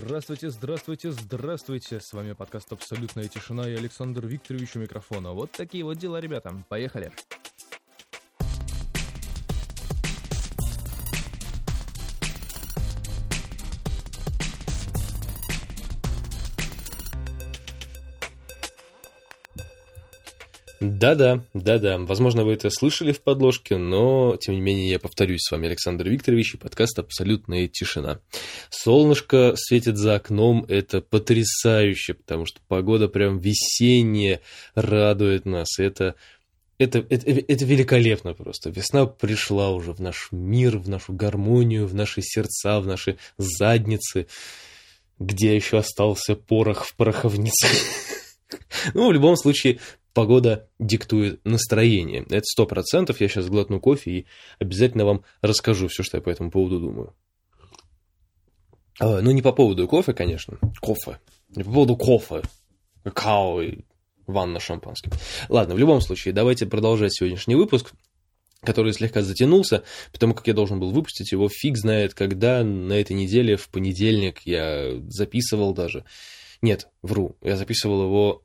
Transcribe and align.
Здравствуйте, 0.00 0.50
здравствуйте, 0.50 1.10
здравствуйте. 1.10 1.98
С 1.98 2.12
вами 2.12 2.32
подкаст 2.32 2.72
«Абсолютная 2.72 3.26
тишина» 3.26 3.68
и 3.68 3.74
Александр 3.74 4.26
Викторович 4.26 4.76
у 4.76 4.78
микрофона. 4.78 5.32
Вот 5.32 5.50
такие 5.50 5.82
вот 5.82 5.98
дела, 5.98 6.20
ребята. 6.20 6.54
Поехали. 6.68 7.10
Да-да, 20.80 21.44
да-да. 21.54 21.98
Возможно, 21.98 22.44
вы 22.44 22.52
это 22.52 22.70
слышали 22.70 23.10
в 23.10 23.20
подложке, 23.20 23.76
но, 23.76 24.36
тем 24.36 24.54
не 24.54 24.60
менее, 24.60 24.90
я 24.90 25.00
повторюсь 25.00 25.42
с 25.42 25.50
вами, 25.50 25.66
Александр 25.66 26.08
Викторович, 26.08 26.54
и 26.54 26.56
подкаст 26.56 27.00
«Абсолютная 27.00 27.66
тишина». 27.66 28.20
Солнышко 28.70 29.54
светит 29.56 29.96
за 29.96 30.16
окном, 30.16 30.64
это 30.68 31.00
потрясающе, 31.00 32.14
потому 32.14 32.46
что 32.46 32.60
погода 32.68 33.08
прям 33.08 33.38
весенняя 33.38 34.40
радует 34.74 35.46
нас. 35.46 35.78
Это 35.78 36.14
это, 36.78 36.98
это, 37.10 37.30
это 37.30 37.64
великолепно 37.64 38.34
просто. 38.34 38.70
Весна 38.70 39.06
пришла 39.06 39.70
уже 39.70 39.92
в 39.92 40.00
наш 40.00 40.28
мир, 40.30 40.78
в 40.78 40.88
нашу 40.88 41.12
гармонию, 41.12 41.88
в 41.88 41.94
наши 41.94 42.22
сердца, 42.22 42.80
в 42.80 42.86
наши 42.86 43.18
задницы, 43.36 44.28
где 45.18 45.56
еще 45.56 45.78
остался 45.78 46.36
порох 46.36 46.84
в 46.84 46.94
пороховнице. 46.94 47.66
Ну, 48.94 49.08
в 49.08 49.12
любом 49.12 49.36
случае, 49.36 49.78
погода 50.14 50.70
диктует 50.78 51.44
настроение. 51.44 52.24
Это 52.30 52.44
сто 52.44 52.64
процентов. 52.64 53.20
Я 53.20 53.28
сейчас 53.28 53.48
глотну 53.48 53.78
кофе 53.78 54.10
и 54.10 54.26
обязательно 54.58 55.04
вам 55.04 55.22
расскажу 55.42 55.88
все, 55.88 56.02
что 56.02 56.16
я 56.16 56.22
по 56.22 56.30
этому 56.30 56.50
поводу 56.50 56.80
думаю. 56.80 57.14
А, 58.98 59.20
ну, 59.20 59.30
не 59.30 59.42
по 59.42 59.52
поводу 59.52 59.86
кофе, 59.86 60.12
конечно. 60.12 60.58
Кофе. 60.80 61.18
Не 61.54 61.64
по 61.64 61.70
поводу 61.70 61.96
кофе. 61.96 62.42
Какао 63.04 63.62
и 63.62 63.84
ванна 64.26 64.60
шампанским. 64.60 65.12
Ладно, 65.48 65.74
в 65.74 65.78
любом 65.78 66.00
случае, 66.00 66.34
давайте 66.34 66.66
продолжать 66.66 67.14
сегодняшний 67.14 67.54
выпуск 67.54 67.92
который 68.60 68.92
слегка 68.92 69.22
затянулся, 69.22 69.84
потому 70.12 70.34
как 70.34 70.48
я 70.48 70.52
должен 70.52 70.80
был 70.80 70.90
выпустить 70.90 71.30
его 71.30 71.48
фиг 71.48 71.76
знает 71.76 72.14
когда, 72.14 72.64
на 72.64 72.94
этой 72.94 73.12
неделе, 73.12 73.56
в 73.56 73.68
понедельник 73.68 74.40
я 74.44 75.00
записывал 75.06 75.74
даже. 75.74 76.04
Нет, 76.60 76.88
вру, 77.00 77.36
я 77.40 77.56
записывал 77.56 78.02
его 78.02 78.42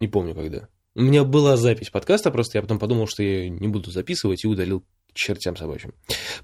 не 0.00 0.08
помню 0.08 0.34
когда. 0.34 0.68
У 0.94 1.02
меня 1.02 1.24
была 1.24 1.56
запись 1.56 1.90
подкаста, 1.90 2.30
просто 2.30 2.58
я 2.58 2.62
потом 2.62 2.78
подумал, 2.78 3.06
что 3.06 3.22
я 3.22 3.48
не 3.48 3.68
буду 3.68 3.90
записывать 3.90 4.44
и 4.44 4.48
удалил 4.48 4.84
чертям 5.18 5.56
собачьим. 5.56 5.92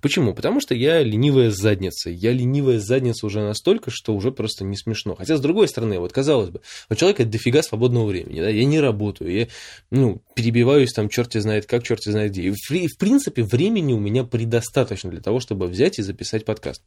Почему? 0.00 0.34
Потому 0.34 0.60
что 0.60 0.74
я 0.74 1.02
ленивая 1.02 1.50
задница. 1.50 2.10
Я 2.10 2.32
ленивая 2.32 2.80
задница 2.80 3.26
уже 3.26 3.40
настолько, 3.40 3.90
что 3.90 4.14
уже 4.14 4.32
просто 4.32 4.64
не 4.64 4.76
смешно. 4.76 5.14
Хотя, 5.14 5.36
с 5.36 5.40
другой 5.40 5.68
стороны, 5.68 5.98
вот 5.98 6.12
казалось 6.12 6.50
бы, 6.50 6.60
у 6.90 6.94
человека 6.94 7.24
дофига 7.24 7.62
свободного 7.62 8.06
времени, 8.06 8.40
да, 8.40 8.48
я 8.48 8.64
не 8.64 8.80
работаю, 8.80 9.32
я, 9.32 9.48
ну, 9.90 10.22
перебиваюсь 10.34 10.92
там 10.92 11.08
черти 11.08 11.38
знает 11.38 11.66
как, 11.66 11.84
черти 11.84 12.10
знает 12.10 12.32
где. 12.32 12.42
И, 12.42 12.50
в, 12.50 12.56
в 12.56 12.98
принципе, 12.98 13.42
времени 13.42 13.92
у 13.92 14.00
меня 14.00 14.24
предостаточно 14.24 15.10
для 15.10 15.20
того, 15.20 15.40
чтобы 15.40 15.66
взять 15.66 15.98
и 15.98 16.02
записать 16.02 16.44
подкаст. 16.44 16.82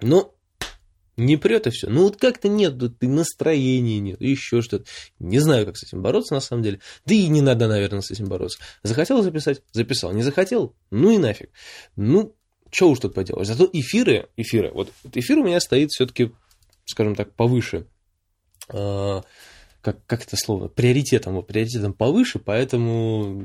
Но 0.00 0.34
не 1.20 1.36
прет 1.36 1.66
и 1.66 1.70
все. 1.70 1.88
Ну 1.88 2.04
вот 2.04 2.16
как-то 2.16 2.48
нет, 2.48 2.78
тут 2.78 3.02
и 3.02 3.06
настроения 3.06 4.00
нет, 4.00 4.20
и 4.20 4.30
еще 4.30 4.62
что-то. 4.62 4.86
Не 5.18 5.38
знаю, 5.38 5.66
как 5.66 5.76
с 5.76 5.84
этим 5.84 6.02
бороться 6.02 6.34
на 6.34 6.40
самом 6.40 6.62
деле. 6.62 6.80
Да 7.04 7.14
и 7.14 7.28
не 7.28 7.42
надо, 7.42 7.68
наверное, 7.68 8.00
с 8.00 8.10
этим 8.10 8.26
бороться. 8.26 8.58
Захотел 8.82 9.22
записать? 9.22 9.62
Записал. 9.72 10.12
Не 10.12 10.22
захотел? 10.22 10.74
Ну 10.90 11.12
и 11.12 11.18
нафиг. 11.18 11.50
Ну, 11.96 12.34
что 12.70 12.90
уж 12.90 13.00
тут 13.00 13.14
поделаешь. 13.14 13.46
Зато 13.46 13.68
эфиры, 13.72 14.28
эфиры, 14.36 14.70
вот 14.72 14.92
эфир 15.12 15.38
у 15.38 15.44
меня 15.44 15.60
стоит 15.60 15.90
все-таки, 15.90 16.32
скажем 16.84 17.14
так, 17.14 17.34
повыше 17.34 17.86
а, 18.68 19.22
как, 19.82 20.04
как 20.06 20.24
это 20.24 20.36
слово, 20.36 20.68
приоритетом, 20.68 21.42
приоритетом 21.42 21.92
повыше, 21.94 22.38
поэтому 22.38 23.40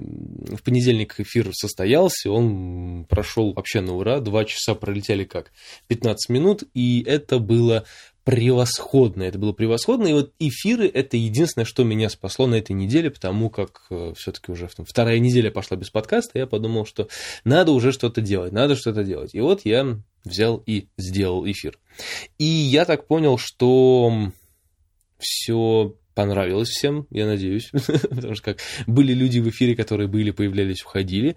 в 0.55 0.61
понедельник 0.63 1.19
эфир 1.19 1.49
состоялся, 1.53 2.31
он 2.31 3.05
прошел 3.09 3.53
вообще 3.53 3.81
на 3.81 3.95
ура, 3.95 4.19
два 4.19 4.45
часа 4.45 4.75
пролетели 4.75 5.23
как 5.23 5.51
15 5.87 6.29
минут, 6.29 6.63
и 6.73 7.03
это 7.05 7.39
было 7.39 7.85
превосходно, 8.25 9.23
это 9.23 9.37
было 9.37 9.53
превосходно, 9.53 10.07
и 10.07 10.13
вот 10.13 10.33
эфиры 10.39 10.87
это 10.87 11.15
единственное, 11.15 11.65
что 11.65 11.83
меня 11.83 12.09
спасло 12.09 12.47
на 12.47 12.55
этой 12.55 12.71
неделе, 12.71 13.11
потому 13.11 13.51
как 13.51 13.85
э, 13.91 14.13
все-таки 14.17 14.51
уже 14.51 14.67
вторая 14.67 15.19
неделя 15.19 15.51
пошла 15.51 15.77
без 15.77 15.91
подкаста, 15.91 16.39
я 16.39 16.47
подумал, 16.47 16.85
что 16.85 17.07
надо 17.43 17.71
уже 17.71 17.91
что-то 17.91 18.21
делать, 18.21 18.51
надо 18.51 18.75
что-то 18.75 19.03
делать, 19.03 19.35
и 19.35 19.41
вот 19.41 19.61
я 19.63 19.99
взял 20.25 20.61
и 20.65 20.87
сделал 20.97 21.45
эфир. 21.45 21.77
И 22.39 22.45
я 22.45 22.85
так 22.85 23.05
понял, 23.05 23.37
что 23.37 24.31
все 25.19 25.95
понравилось 26.15 26.69
всем, 26.69 27.05
я 27.11 27.27
надеюсь, 27.27 27.69
потому 28.09 28.33
что 28.33 28.43
как 28.43 28.59
были 28.87 29.13
люди 29.13 29.39
в 29.39 29.49
эфире, 29.49 29.75
которые 29.75 30.07
были, 30.07 30.31
появлялись, 30.31 30.83
уходили, 30.83 31.35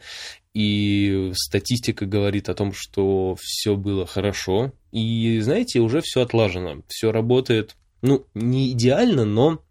и 0.55 1.33
статистика 1.35 2.07
говорит 2.07 2.49
о 2.49 2.55
том, 2.55 2.73
что 2.73 3.37
все 3.39 3.77
было 3.77 4.07
хорошо, 4.07 4.73
и, 4.93 5.41
знаете, 5.41 5.81
уже 5.81 6.01
все 6.01 6.23
отлажено, 6.23 6.83
все 6.89 7.13
работает, 7.13 7.77
ну, 8.01 8.25
не 8.35 8.73
идеально, 8.73 9.25
но 9.25 9.63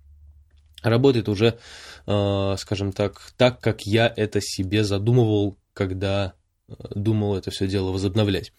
работает 0.84 1.30
уже, 1.30 1.58
э, 2.06 2.56
скажем 2.60 2.92
так, 2.92 3.32
так, 3.38 3.60
как 3.60 3.84
я 3.84 4.14
это 4.16 4.42
себе 4.42 4.84
задумывал, 4.84 5.58
когда 5.74 6.34
думал 6.68 7.36
это 7.36 7.52
все 7.52 7.68
дело 7.68 7.92
возобновлять. 7.92 8.52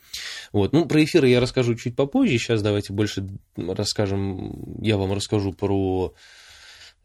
Вот. 0.52 0.72
Ну, 0.72 0.86
про 0.86 1.04
эфиры 1.04 1.28
я 1.28 1.40
расскажу 1.40 1.74
чуть 1.74 1.96
попозже. 1.96 2.38
Сейчас 2.38 2.62
давайте 2.62 2.92
больше 2.92 3.26
расскажем, 3.56 4.80
я 4.80 4.96
вам 4.96 5.12
расскажу 5.12 5.52
про 5.52 6.14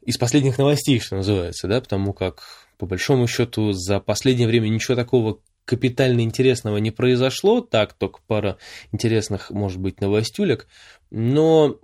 из 0.05 0.17
последних 0.17 0.57
новостей, 0.57 0.99
что 0.99 1.15
называется, 1.15 1.67
да, 1.67 1.79
потому 1.79 2.13
как, 2.13 2.43
по 2.77 2.85
большому 2.85 3.27
счету, 3.27 3.71
за 3.71 3.99
последнее 3.99 4.47
время 4.47 4.67
ничего 4.67 4.95
такого 4.95 5.39
капитально 5.65 6.21
интересного 6.21 6.77
не 6.77 6.91
произошло, 6.91 7.61
так, 7.61 7.93
только 7.93 8.19
пара 8.27 8.57
интересных, 8.91 9.49
может 9.49 9.79
быть, 9.79 10.01
новостюлек, 10.01 10.67
но 11.09 11.79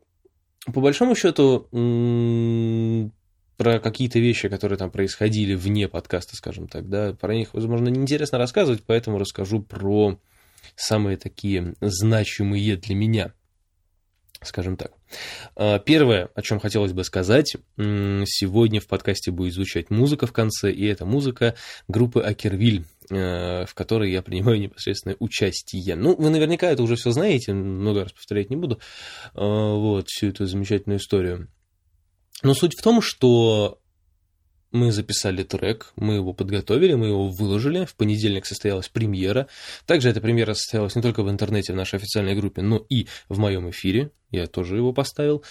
по 0.65 0.81
большому 0.81 1.15
счету 1.15 1.67
про 3.59 3.81
какие-то 3.81 4.19
вещи, 4.19 4.47
которые 4.47 4.79
там 4.79 4.89
происходили 4.89 5.53
вне 5.53 5.89
подкаста, 5.89 6.37
скажем 6.37 6.69
так, 6.69 6.87
да, 6.87 7.13
про 7.13 7.35
них, 7.35 7.53
возможно, 7.53 7.89
неинтересно 7.89 8.37
рассказывать, 8.37 8.83
поэтому 8.85 9.19
расскажу 9.19 9.61
про 9.61 10.17
самые 10.77 11.17
такие 11.17 11.73
значимые 11.81 12.77
для 12.77 12.95
меня 12.95 13.33
скажем 14.41 14.77
так. 14.77 14.93
А, 15.57 15.79
первое, 15.79 16.29
о 16.33 16.41
чем 16.41 16.61
хотелось 16.61 16.93
бы 16.93 17.03
сказать, 17.03 17.57
сегодня 17.75 18.79
в 18.79 18.87
подкасте 18.87 19.31
будет 19.31 19.53
звучать 19.53 19.89
музыка 19.89 20.27
в 20.27 20.31
конце, 20.31 20.71
и 20.71 20.85
это 20.85 21.05
музыка 21.05 21.55
группы 21.89 22.21
Акервиль, 22.21 22.85
э, 23.09 23.65
в 23.65 23.73
которой 23.73 24.13
я 24.13 24.21
принимаю 24.21 24.57
непосредственное 24.57 25.17
участие. 25.19 25.97
Ну, 25.97 26.15
вы 26.15 26.29
наверняка 26.29 26.71
это 26.71 26.83
уже 26.83 26.95
все 26.95 27.11
знаете, 27.11 27.51
много 27.51 28.03
раз 28.03 28.13
повторять 28.13 28.49
не 28.49 28.55
буду, 28.55 28.79
а, 29.33 29.73
вот, 29.73 30.07
всю 30.07 30.27
эту 30.27 30.45
замечательную 30.45 30.99
историю. 30.99 31.49
Но 32.43 32.53
суть 32.53 32.77
в 32.77 32.81
том, 32.81 33.01
что 33.01 33.79
мы 34.71 34.91
записали 34.91 35.43
трек, 35.43 35.93
мы 35.95 36.15
его 36.15 36.33
подготовили, 36.33 36.93
мы 36.93 37.07
его 37.07 37.27
выложили. 37.27 37.85
В 37.85 37.95
понедельник 37.95 38.45
состоялась 38.45 38.87
премьера. 38.87 39.47
Также 39.85 40.09
эта 40.09 40.21
премьера 40.21 40.53
состоялась 40.53 40.95
не 40.95 41.01
только 41.01 41.23
в 41.23 41.29
интернете, 41.29 41.73
в 41.73 41.75
нашей 41.75 41.95
официальной 41.95 42.35
группе, 42.35 42.61
но 42.61 42.77
и 42.89 43.07
в 43.29 43.39
моем 43.39 43.69
эфире. 43.71 44.11
Я 44.31 44.45
тоже 44.47 44.77
его 44.77 44.93
поставил, 44.93 45.43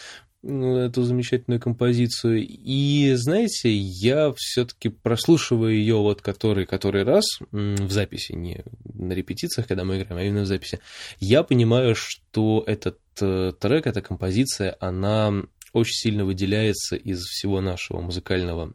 эту 0.43 1.03
замечательную 1.03 1.61
композицию. 1.61 2.47
И, 2.47 3.13
знаете, 3.15 3.71
я 3.75 4.33
все-таки 4.37 4.89
прослушиваю 4.89 5.75
ее 5.75 5.97
вот 5.97 6.23
который, 6.23 6.65
который 6.65 7.03
раз 7.03 7.25
в 7.51 7.91
записи, 7.91 8.33
не 8.33 8.65
на 8.85 9.13
репетициях, 9.15 9.67
когда 9.67 9.85
мы 9.85 10.01
играем, 10.01 10.17
а 10.17 10.23
именно 10.23 10.43
в 10.43 10.47
записи. 10.47 10.79
Я 11.19 11.43
понимаю, 11.43 11.95
что 11.97 12.63
этот 12.67 13.01
э, 13.21 13.53
трек, 13.59 13.87
эта 13.87 14.01
композиция, 14.01 14.77
она 14.79 15.43
очень 15.73 15.95
сильно 15.95 16.25
выделяется 16.25 16.97
из 16.97 17.23
всего 17.25 17.61
нашего 17.61 18.01
музыкального 18.01 18.75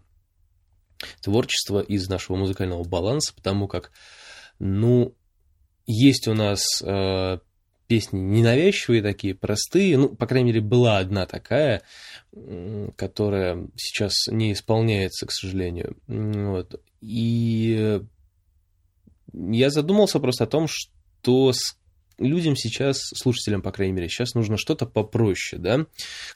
творчество 1.21 1.81
из 1.81 2.07
нашего 2.07 2.37
музыкального 2.37 2.83
баланса, 2.83 3.33
потому 3.33 3.67
как, 3.67 3.91
ну, 4.59 5.15
есть 5.85 6.27
у 6.27 6.33
нас 6.33 6.63
э, 6.81 7.39
песни 7.87 8.19
ненавязчивые 8.19 9.01
такие, 9.01 9.35
простые, 9.35 9.97
ну, 9.97 10.09
по 10.09 10.27
крайней 10.27 10.47
мере, 10.47 10.61
была 10.61 10.99
одна 10.99 11.25
такая, 11.25 11.83
которая 12.95 13.67
сейчас 13.75 14.27
не 14.27 14.53
исполняется, 14.53 15.25
к 15.25 15.31
сожалению. 15.31 15.97
Вот. 16.07 16.81
И 17.01 18.01
я 19.33 19.69
задумался 19.69 20.19
просто 20.19 20.45
о 20.45 20.47
том, 20.47 20.67
что 20.67 21.51
людям 22.17 22.55
сейчас, 22.55 22.97
слушателям, 23.15 23.61
по 23.61 23.71
крайней 23.71 23.93
мере, 23.93 24.09
сейчас 24.09 24.33
нужно 24.33 24.57
что-то 24.57 24.85
попроще, 24.85 25.61
да. 25.61 25.85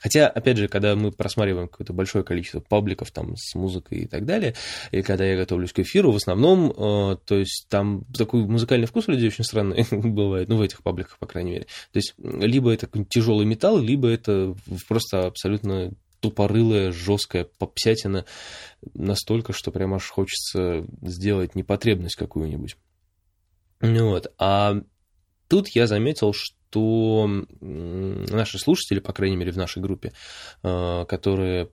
Хотя, 0.00 0.28
опять 0.28 0.56
же, 0.56 0.68
когда 0.68 0.96
мы 0.96 1.12
просматриваем 1.12 1.68
какое-то 1.68 1.92
большое 1.92 2.24
количество 2.24 2.60
пабликов 2.60 3.10
там 3.10 3.36
с 3.36 3.54
музыкой 3.54 3.98
и 3.98 4.06
так 4.06 4.24
далее, 4.24 4.54
и 4.90 5.02
когда 5.02 5.24
я 5.24 5.36
готовлюсь 5.36 5.72
к 5.72 5.80
эфиру, 5.80 6.12
в 6.12 6.16
основном, 6.16 6.70
э, 6.70 7.16
то 7.24 7.36
есть 7.36 7.66
там 7.68 8.04
такой 8.16 8.44
музыкальный 8.44 8.86
вкус 8.86 9.08
у 9.08 9.12
людей 9.12 9.28
очень 9.28 9.44
странный 9.44 9.86
бывает, 9.90 10.48
ну, 10.48 10.56
в 10.56 10.62
этих 10.62 10.82
пабликах, 10.82 11.18
по 11.18 11.26
крайней 11.26 11.52
мере. 11.52 11.66
То 11.92 11.98
есть 11.98 12.14
либо 12.18 12.72
это 12.72 12.88
тяжелый 13.04 13.46
металл, 13.46 13.78
либо 13.78 14.08
это 14.08 14.54
просто 14.88 15.26
абсолютно 15.26 15.92
тупорылая, 16.20 16.92
жесткая 16.92 17.44
попсятина 17.44 18.24
настолько, 18.94 19.52
что 19.52 19.70
прям 19.70 19.94
аж 19.94 20.08
хочется 20.08 20.84
сделать 21.02 21.54
непотребность 21.54 22.16
какую-нибудь. 22.16 22.76
Вот. 23.80 24.32
А 24.38 24.82
тут 25.48 25.68
я 25.68 25.86
заметил, 25.86 26.32
что 26.32 27.26
наши 27.60 28.58
слушатели, 28.58 29.00
по 29.00 29.12
крайней 29.12 29.36
мере, 29.36 29.52
в 29.52 29.56
нашей 29.56 29.82
группе, 29.82 30.12
э, 30.62 31.04
которые 31.08 31.70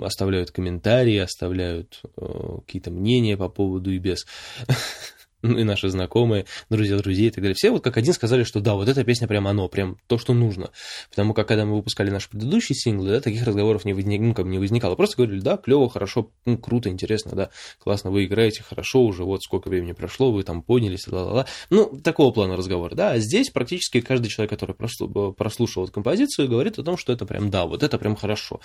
оставляют 0.00 0.50
комментарии, 0.50 1.16
оставляют 1.18 2.02
э, 2.16 2.58
какие-то 2.66 2.90
мнения 2.90 3.36
по 3.36 3.48
поводу 3.48 3.90
и 3.92 3.98
без 3.98 4.26
ну 5.42 5.58
и 5.58 5.64
наши 5.64 5.88
знакомые, 5.88 6.46
друзья 6.70 6.96
друзей 6.96 7.28
и 7.28 7.30
так 7.30 7.42
далее. 7.42 7.54
Все 7.54 7.70
вот 7.70 7.84
как 7.84 7.96
один 7.96 8.12
сказали, 8.12 8.42
что 8.42 8.60
да, 8.60 8.74
вот 8.74 8.88
эта 8.88 9.04
песня 9.04 9.28
прям 9.28 9.46
оно, 9.46 9.68
прям 9.68 9.98
то, 10.06 10.18
что 10.18 10.34
нужно. 10.34 10.70
Потому 11.10 11.34
как 11.34 11.48
когда 11.48 11.64
мы 11.64 11.76
выпускали 11.76 12.10
наши 12.10 12.28
предыдущие 12.28 12.76
синглы, 12.76 13.10
да, 13.10 13.20
таких 13.20 13.44
разговоров 13.44 13.84
не, 13.84 13.92
возник, 13.92 14.20
ну, 14.20 14.34
как 14.34 14.46
бы 14.46 14.50
не 14.50 14.58
возникало. 14.58 14.94
Просто 14.96 15.16
говорили, 15.18 15.40
да, 15.40 15.56
клево, 15.56 15.88
хорошо, 15.88 16.30
ну, 16.44 16.58
круто, 16.58 16.88
интересно, 16.88 17.32
да, 17.32 17.50
классно, 17.78 18.10
вы 18.10 18.24
играете 18.24 18.62
хорошо 18.62 19.02
уже, 19.02 19.24
вот 19.24 19.42
сколько 19.42 19.68
времени 19.68 19.92
прошло, 19.92 20.32
вы 20.32 20.42
там 20.42 20.62
поднялись, 20.62 21.06
ла-ла-ла. 21.06 21.46
Ну, 21.70 22.00
такого 22.02 22.32
плана 22.32 22.56
разговор, 22.56 22.94
да. 22.94 23.12
А 23.12 23.18
здесь 23.18 23.50
практически 23.50 24.00
каждый 24.00 24.28
человек, 24.28 24.50
который 24.50 24.74
прослушал 24.74 25.84
эту 25.84 25.92
композицию, 25.92 26.48
говорит 26.48 26.78
о 26.78 26.82
том, 26.82 26.96
что 26.96 27.12
это 27.12 27.26
прям 27.26 27.50
да, 27.50 27.66
вот 27.66 27.82
это 27.82 27.98
прям 27.98 28.16
хорошо. 28.16 28.60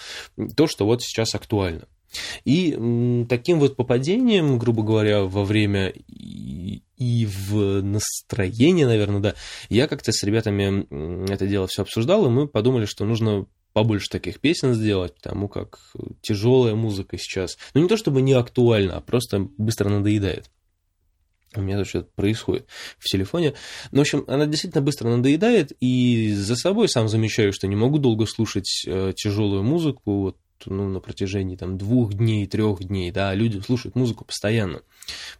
То, 0.55 0.67
что 0.67 0.85
вот 0.85 1.01
сейчас 1.01 1.35
актуально. 1.35 1.87
И 2.45 3.25
таким 3.29 3.59
вот 3.59 3.75
попадением, 3.75 4.57
грубо 4.57 4.83
говоря, 4.83 5.23
во 5.23 5.43
время 5.43 5.89
и, 5.89 6.83
и 6.97 7.25
в 7.25 7.81
настроение, 7.81 8.87
наверное, 8.87 9.21
да, 9.21 9.35
я 9.69 9.87
как-то 9.87 10.11
с 10.11 10.23
ребятами 10.23 11.31
это 11.31 11.47
дело 11.47 11.67
все 11.67 11.83
обсуждал, 11.83 12.25
и 12.25 12.29
мы 12.29 12.47
подумали, 12.47 12.85
что 12.85 13.05
нужно 13.05 13.45
побольше 13.73 14.09
таких 14.09 14.39
песен 14.39 14.73
сделать, 14.73 15.15
потому 15.15 15.47
как 15.47 15.79
тяжелая 16.21 16.75
музыка 16.75 17.17
сейчас, 17.17 17.57
ну 17.73 17.81
не 17.81 17.87
то 17.87 17.97
чтобы 17.97 18.21
не 18.21 18.33
актуальна, 18.33 18.97
а 18.97 19.01
просто 19.01 19.47
быстро 19.57 19.89
надоедает. 19.89 20.49
У 21.53 21.61
меня 21.61 21.77
тут 21.77 21.87
что-то 21.87 22.09
происходит 22.15 22.65
в 22.97 23.03
телефоне. 23.05 23.53
Ну, 23.91 23.97
в 23.97 24.01
общем, 24.01 24.23
она 24.27 24.45
действительно 24.45 24.81
быстро 24.81 25.09
надоедает, 25.09 25.73
и 25.81 26.31
за 26.33 26.55
собой 26.55 26.87
сам 26.87 27.09
замечаю, 27.09 27.51
что 27.51 27.67
не 27.67 27.75
могу 27.75 27.97
долго 27.97 28.25
слушать 28.25 28.83
э, 28.87 29.11
тяжелую 29.13 29.61
музыку. 29.61 30.21
Вот 30.21 30.37
ну, 30.65 30.87
на 30.89 30.99
протяжении 30.99 31.55
там, 31.55 31.77
двух 31.77 32.13
дней, 32.13 32.47
трех 32.47 32.83
дней, 32.83 33.11
да, 33.11 33.33
люди 33.33 33.59
слушают 33.59 33.95
музыку 33.95 34.25
постоянно, 34.25 34.81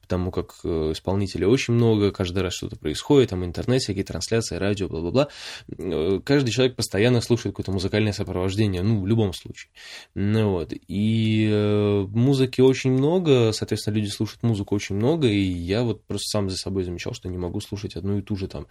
потому 0.02 0.32
как 0.32 0.56
э, 0.64 0.92
исполнителей 0.94 1.46
очень 1.46 1.74
много, 1.74 2.12
каждый 2.12 2.44
раз 2.44 2.54
что-то 2.54 2.76
происходит, 2.78 3.30
там 3.30 3.46
интернет, 3.46 3.82
всякие 3.82 4.04
трансляции, 4.04 4.56
радио, 4.56 4.88
бла-бла-бла. 4.88 5.28
Э, 5.78 6.20
каждый 6.24 6.52
человек 6.52 6.76
постоянно 6.76 7.22
слушает 7.22 7.54
какое-то 7.54 7.72
музыкальное 7.72 8.14
сопровождение, 8.14 8.82
ну, 8.82 9.02
в 9.02 9.08
любом 9.08 9.34
случае. 9.34 9.72
Ну, 10.16 10.52
вот. 10.52 10.74
И 10.88 11.50
э, 11.52 12.06
музыки 12.10 12.62
очень 12.62 12.92
много, 12.92 13.52
соответственно, 13.54 13.96
люди 13.96 14.10
слушают 14.10 14.44
музыку 14.44 14.76
очень 14.76 14.96
много, 14.96 15.28
и 15.28 15.40
я 15.40 15.84
вот 15.84 16.04
просто 16.06 16.30
сам 16.30 16.50
за 16.50 16.58
собой 16.58 16.84
замечал, 16.84 17.14
что 17.14 17.30
не 17.30 17.38
могу 17.38 17.60
слушать 17.60 17.96
одну 17.96 18.18
и 18.18 18.22
ту 18.22 18.36
же 18.36 18.48
там 18.48 18.68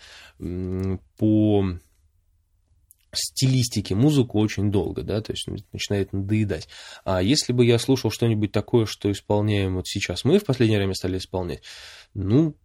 по 1.18 1.64
стилистике 3.12 3.94
музыку 3.94 4.38
очень 4.38 4.70
долго, 4.70 5.02
да, 5.02 5.20
то 5.20 5.32
есть 5.32 5.48
начинает 5.72 6.12
надоедать. 6.12 6.68
А 7.04 7.22
если 7.22 7.52
бы 7.52 7.64
я 7.64 7.78
слушал 7.78 8.10
что-нибудь 8.10 8.52
такое, 8.52 8.86
что 8.86 9.10
исполняем 9.10 9.76
вот 9.76 9.86
сейчас 9.86 10.24
мы 10.24 10.38
в 10.38 10.44
последнее 10.44 10.78
время 10.78 10.94
стали 10.94 11.18
исполнять, 11.18 11.62
ну, 12.14 12.56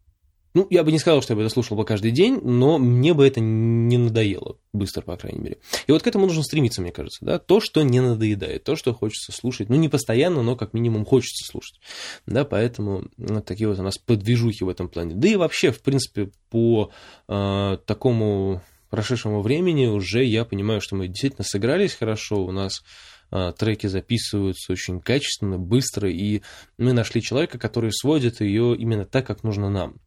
ну, 0.55 0.65
я 0.69 0.85
бы 0.85 0.91
не 0.93 0.99
сказал, 0.99 1.21
что 1.21 1.33
я 1.33 1.35
бы 1.35 1.41
это 1.41 1.51
слушал 1.51 1.75
бы 1.75 1.83
каждый 1.83 2.11
день, 2.11 2.39
но 2.41 2.77
мне 2.77 3.13
бы 3.13 3.27
это 3.27 3.41
не 3.41 3.97
надоело 3.97 4.57
быстро, 4.71 5.01
по 5.01 5.17
крайней 5.17 5.39
мере. 5.39 5.57
И 5.85 5.91
вот 5.91 6.01
к 6.01 6.07
этому 6.07 6.27
нужно 6.27 6.43
стремиться, 6.43 6.81
мне 6.81 6.93
кажется, 6.93 7.25
да, 7.25 7.39
то, 7.39 7.59
что 7.59 7.81
не 7.81 7.99
надоедает, 7.99 8.63
то, 8.63 8.77
что 8.77 8.93
хочется 8.93 9.33
слушать, 9.33 9.67
ну, 9.67 9.75
не 9.75 9.89
постоянно, 9.89 10.43
но 10.43 10.55
как 10.55 10.73
минимум 10.73 11.03
хочется 11.03 11.45
слушать, 11.45 11.81
да, 12.25 12.45
поэтому 12.45 13.03
вот 13.17 13.45
такие 13.45 13.67
вот 13.67 13.79
у 13.79 13.83
нас 13.83 13.97
подвижухи 13.97 14.63
в 14.63 14.69
этом 14.69 14.87
плане. 14.87 15.13
Да 15.15 15.27
и 15.27 15.35
вообще, 15.35 15.71
в 15.71 15.81
принципе, 15.81 16.31
по 16.49 16.89
э, 17.27 17.77
такому 17.85 18.61
прошедшему 18.89 19.41
времени 19.41 19.87
уже 19.87 20.23
я 20.23 20.45
понимаю, 20.45 20.81
что 20.81 20.95
мы 20.95 21.07
действительно 21.07 21.43
сыгрались 21.43 21.93
хорошо, 21.93 22.43
у 22.45 22.51
нас 22.51 22.83
а, 23.31 23.51
треки 23.51 23.87
записываются 23.87 24.71
очень 24.71 25.01
качественно, 25.01 25.57
быстро, 25.57 26.09
и 26.09 26.41
мы 26.77 26.93
нашли 26.93 27.21
человека, 27.21 27.57
который 27.57 27.91
сводит 27.91 28.41
ее 28.41 28.75
именно 28.77 29.05
так, 29.05 29.25
как 29.27 29.43
нужно 29.43 29.69
нам. 29.69 29.99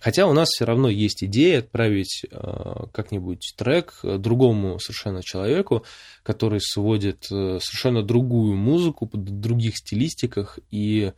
Хотя 0.00 0.26
у 0.26 0.32
нас 0.32 0.48
все 0.48 0.66
равно 0.66 0.88
есть 0.88 1.24
идея 1.24 1.60
отправить 1.60 2.24
э, 2.30 2.86
как-нибудь 2.92 3.54
трек 3.56 4.00
другому 4.02 4.78
совершенно 4.78 5.22
человеку, 5.22 5.84
который 6.22 6.60
сводит 6.60 7.24
э, 7.30 7.58
совершенно 7.60 8.02
другую 8.02 8.56
музыку 8.56 9.06
под 9.06 9.40
других 9.40 9.78
стилистиках. 9.78 10.58
И, 10.70 11.12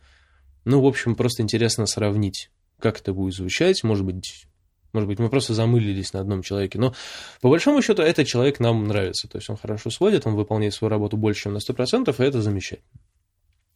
ну, 0.63 0.81
в 0.81 0.85
общем, 0.85 1.15
просто 1.15 1.43
интересно 1.43 1.85
сравнить, 1.85 2.51
как 2.79 3.01
это 3.01 3.13
будет 3.13 3.33
звучать. 3.33 3.83
Может 3.83 4.05
быть, 4.05 4.45
может 4.93 5.07
быть, 5.07 5.19
мы 5.19 5.29
просто 5.29 5.53
замылились 5.53 6.13
на 6.13 6.21
одном 6.21 6.43
человеке. 6.43 6.79
Но 6.79 6.93
по 7.41 7.49
большому 7.49 7.81
счету 7.81 8.01
этот 8.01 8.27
человек 8.27 8.59
нам 8.59 8.87
нравится. 8.87 9.27
То 9.27 9.37
есть 9.39 9.49
он 9.49 9.57
хорошо 9.57 9.89
сводит, 9.89 10.27
он 10.27 10.35
выполняет 10.35 10.73
свою 10.73 10.89
работу 10.89 11.17
больше, 11.17 11.43
чем 11.43 11.53
на 11.53 11.57
100%, 11.57 12.15
и 12.17 12.27
это 12.27 12.41
замечательно. 12.41 12.87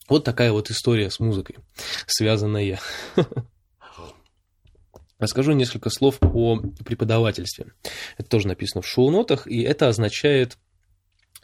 Вот 0.08 0.24
такая 0.24 0.52
вот 0.52 0.72
история 0.72 1.10
с 1.10 1.20
музыкой, 1.20 1.58
связанная. 2.06 2.80
Расскажу 5.20 5.54
несколько 5.54 5.90
слов 5.90 6.18
о 6.22 6.60
преподавательстве. 6.86 7.74
Это 8.18 8.30
тоже 8.30 8.48
написано 8.48 8.84
в 8.84 8.88
шоу-нотах, 8.88 9.48
и 9.48 9.62
это 9.62 9.90
означает 9.90 10.58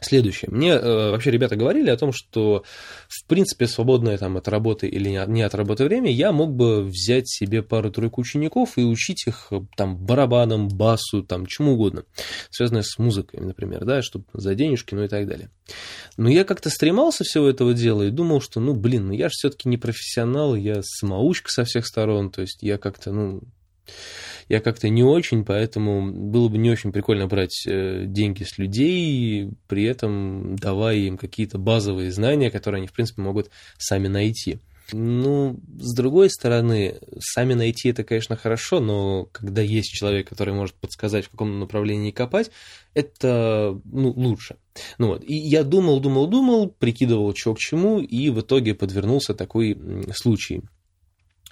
Следующее. 0.00 0.50
Мне 0.50 0.72
э, 0.72 1.10
вообще 1.10 1.30
ребята 1.30 1.56
говорили 1.56 1.88
о 1.88 1.96
том, 1.96 2.12
что 2.12 2.64
в 3.08 3.26
принципе 3.26 3.66
свободное 3.66 4.18
там 4.18 4.36
от 4.36 4.48
работы 4.48 4.88
или 4.88 5.08
не 5.08 5.42
от 5.42 5.54
работы 5.54 5.84
время 5.84 6.10
я 6.10 6.32
мог 6.32 6.52
бы 6.52 6.82
взять 6.84 7.28
себе 7.28 7.62
пару-тройку 7.62 8.20
учеников 8.20 8.76
и 8.76 8.82
учить 8.82 9.26
их 9.26 9.48
э, 9.50 9.60
там 9.76 9.96
барабанам, 9.96 10.68
басу, 10.68 11.22
там 11.22 11.46
чему 11.46 11.74
угодно, 11.74 12.04
связанное 12.50 12.82
с 12.82 12.98
музыкой, 12.98 13.40
например, 13.40 13.84
да, 13.84 14.02
чтобы 14.02 14.24
за 14.32 14.54
денежки, 14.54 14.94
ну 14.94 15.04
и 15.04 15.08
так 15.08 15.26
далее. 15.26 15.50
Но 16.16 16.28
я 16.28 16.44
как-то 16.44 16.70
стремался 16.70 17.24
всего 17.24 17.48
этого 17.48 17.72
дела 17.72 18.02
и 18.02 18.10
думал, 18.10 18.40
что, 18.40 18.60
ну, 18.60 18.74
блин, 18.74 19.06
ну 19.06 19.12
я 19.12 19.28
же 19.28 19.34
все-таки 19.34 19.68
не 19.68 19.78
профессионал, 19.78 20.54
я 20.54 20.80
самоучка 20.82 21.50
со 21.50 21.64
всех 21.64 21.86
сторон, 21.86 22.30
то 22.30 22.42
есть 22.42 22.62
я 22.62 22.78
как-то, 22.78 23.12
ну, 23.12 23.42
я 24.48 24.60
как-то 24.60 24.88
не 24.88 25.02
очень, 25.02 25.44
поэтому 25.44 26.10
было 26.12 26.48
бы 26.48 26.58
не 26.58 26.70
очень 26.70 26.92
прикольно 26.92 27.26
брать 27.26 27.64
э, 27.66 28.04
деньги 28.06 28.44
с 28.44 28.58
людей, 28.58 29.50
при 29.68 29.84
этом 29.84 30.56
давая 30.56 30.96
им 30.96 31.16
какие-то 31.16 31.58
базовые 31.58 32.12
знания, 32.12 32.50
которые 32.50 32.78
они, 32.78 32.86
в 32.86 32.92
принципе, 32.92 33.22
могут 33.22 33.50
сами 33.78 34.08
найти. 34.08 34.58
Ну, 34.92 35.58
с 35.78 35.94
другой 35.94 36.28
стороны, 36.28 36.96
сами 37.18 37.54
найти 37.54 37.88
это, 37.88 38.04
конечно, 38.04 38.36
хорошо, 38.36 38.80
но 38.80 39.24
когда 39.32 39.62
есть 39.62 39.90
человек, 39.90 40.28
который 40.28 40.52
может 40.52 40.74
подсказать, 40.74 41.24
в 41.24 41.30
каком 41.30 41.58
направлении 41.58 42.10
копать, 42.10 42.50
это 42.92 43.80
ну, 43.84 44.10
лучше. 44.10 44.56
Ну 44.98 45.08
вот. 45.08 45.24
И 45.24 45.34
я 45.34 45.64
думал, 45.64 46.00
думал, 46.00 46.26
думал, 46.26 46.68
прикидывал, 46.68 47.34
что 47.34 47.54
к 47.54 47.58
чему, 47.58 48.00
и 48.00 48.28
в 48.28 48.40
итоге 48.40 48.74
подвернулся 48.74 49.32
такой 49.32 49.78
случай 50.14 50.62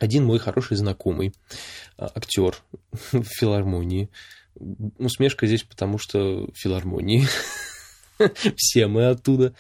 один 0.03 0.25
мой 0.25 0.39
хороший 0.39 0.77
знакомый, 0.77 1.33
актер 1.97 2.57
в 3.13 3.25
филармонии. 3.25 4.11
Усмешка 4.99 5.47
здесь 5.47 5.63
потому, 5.63 5.99
что 5.99 6.49
филармонии. 6.55 7.27
Все 8.57 8.87
мы 8.87 9.07
оттуда. 9.07 9.55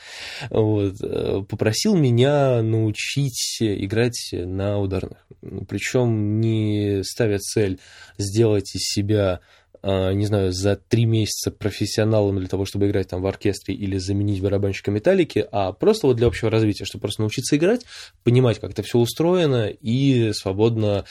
Вот. 0.50 0.94
Э, 1.02 1.42
попросил 1.48 1.96
меня 1.96 2.62
научить 2.62 3.58
играть 3.60 4.30
на 4.32 4.78
ударных. 4.78 5.26
Причем 5.68 6.40
не 6.40 7.02
ставя 7.02 7.38
цель 7.38 7.80
сделать 8.18 8.74
из 8.74 8.82
себя 8.82 9.32
а, 9.34 9.40
не 9.82 10.26
знаю, 10.26 10.52
за 10.52 10.76
три 10.76 11.06
месяца 11.06 11.50
профессионалом 11.50 12.38
для 12.38 12.48
того, 12.48 12.64
чтобы 12.64 12.86
играть 12.86 13.08
там 13.08 13.20
в 13.20 13.26
оркестре 13.26 13.74
или 13.74 13.98
заменить 13.98 14.40
барабанщика 14.40 14.90
металлики, 14.90 15.46
а 15.50 15.72
просто 15.72 16.06
вот 16.06 16.16
для 16.16 16.28
общего 16.28 16.50
развития, 16.50 16.84
чтобы 16.84 17.02
просто 17.02 17.22
научиться 17.22 17.56
играть, 17.56 17.84
понимать, 18.22 18.60
как 18.60 18.70
это 18.70 18.82
все 18.82 18.98
устроено 18.98 19.68
и 19.68 20.32
свободно, 20.34 21.04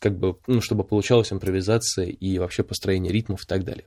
как 0.00 0.18
бы, 0.18 0.36
ну, 0.46 0.60
чтобы 0.60 0.84
получалась 0.84 1.32
импровизация 1.32 2.06
и 2.06 2.38
вообще 2.38 2.62
построение 2.62 3.12
ритмов 3.12 3.44
и 3.44 3.46
так 3.46 3.64
далее. 3.64 3.86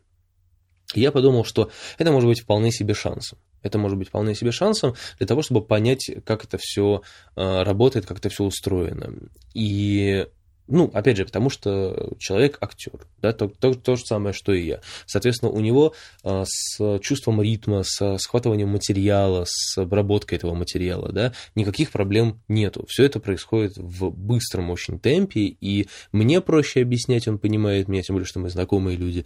Я 0.93 1.11
подумал, 1.11 1.45
что 1.45 1.71
это 1.97 2.11
может 2.11 2.27
быть 2.27 2.41
вполне 2.41 2.71
себе 2.71 2.93
шансом. 2.93 3.39
Это 3.63 3.79
может 3.79 3.97
быть 3.97 4.09
вполне 4.09 4.35
себе 4.35 4.51
шансом 4.51 4.93
для 5.17 5.25
того, 5.25 5.41
чтобы 5.41 5.65
понять, 5.65 6.11
как 6.23 6.43
это 6.43 6.59
все 6.59 7.01
а, 7.35 7.63
работает, 7.63 8.05
как 8.05 8.19
это 8.19 8.29
все 8.29 8.43
устроено. 8.43 9.13
И 9.55 10.27
Ну, 10.67 10.89
опять 10.93 11.17
же, 11.17 11.25
потому 11.25 11.49
что 11.49 12.13
человек 12.17 12.57
актер, 12.59 13.07
да, 13.21 13.33
то, 13.33 13.47
то, 13.47 13.73
то 13.73 13.95
же 13.95 14.03
самое, 14.03 14.33
что 14.33 14.51
и 14.51 14.65
я. 14.65 14.81
Соответственно, 15.05 15.51
у 15.51 15.59
него 15.59 15.93
а, 16.23 16.43
с 16.45 16.99
чувством 16.99 17.41
ритма, 17.41 17.83
с 17.83 18.17
схватыванием 18.17 18.69
материала, 18.69 19.45
с 19.47 19.77
обработкой 19.77 20.37
этого 20.37 20.55
материала, 20.55 21.11
да, 21.11 21.33
никаких 21.53 21.91
проблем 21.91 22.41
нету. 22.47 22.85
Все 22.87 23.03
это 23.05 23.19
происходит 23.19 23.77
в 23.77 24.09
быстром 24.09 24.71
очень 24.71 24.99
темпе, 24.99 25.41
и 25.41 25.87
мне 26.11 26.41
проще 26.41 26.81
объяснять, 26.81 27.27
он 27.27 27.37
понимает 27.37 27.87
меня, 27.87 28.01
тем 28.01 28.15
более, 28.15 28.27
что 28.27 28.39
мы 28.39 28.49
знакомые 28.49 28.97
люди, 28.97 29.25